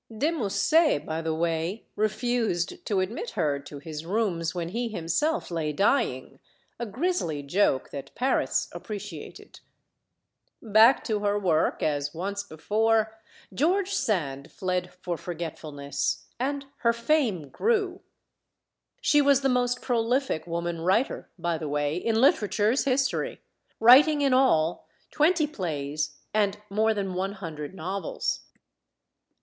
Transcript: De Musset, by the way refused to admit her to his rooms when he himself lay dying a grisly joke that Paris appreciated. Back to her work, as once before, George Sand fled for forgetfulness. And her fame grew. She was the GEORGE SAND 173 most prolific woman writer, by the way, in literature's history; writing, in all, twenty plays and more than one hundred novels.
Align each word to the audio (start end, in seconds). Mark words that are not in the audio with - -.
De 0.17 0.31
Musset, 0.31 1.05
by 1.05 1.21
the 1.21 1.35
way 1.35 1.85
refused 1.95 2.83
to 2.87 3.01
admit 3.01 3.29
her 3.37 3.59
to 3.59 3.77
his 3.77 4.03
rooms 4.03 4.55
when 4.55 4.69
he 4.69 4.87
himself 4.87 5.51
lay 5.51 5.71
dying 5.71 6.39
a 6.79 6.87
grisly 6.87 7.43
joke 7.43 7.91
that 7.91 8.15
Paris 8.15 8.67
appreciated. 8.71 9.59
Back 10.59 11.03
to 11.03 11.19
her 11.19 11.37
work, 11.37 11.83
as 11.83 12.15
once 12.15 12.41
before, 12.41 13.15
George 13.53 13.91
Sand 13.91 14.51
fled 14.51 14.91
for 14.91 15.17
forgetfulness. 15.17 16.25
And 16.39 16.65
her 16.77 16.93
fame 16.93 17.49
grew. 17.49 18.01
She 19.01 19.21
was 19.21 19.41
the 19.41 19.49
GEORGE 19.49 19.69
SAND 19.81 19.87
173 19.87 19.93
most 19.93 20.45
prolific 20.47 20.47
woman 20.47 20.81
writer, 20.81 21.29
by 21.37 21.59
the 21.59 21.69
way, 21.69 21.95
in 21.97 22.19
literature's 22.19 22.85
history; 22.85 23.39
writing, 23.79 24.21
in 24.23 24.33
all, 24.33 24.87
twenty 25.11 25.45
plays 25.45 26.15
and 26.33 26.57
more 26.71 26.95
than 26.95 27.13
one 27.13 27.33
hundred 27.33 27.75
novels. 27.75 28.39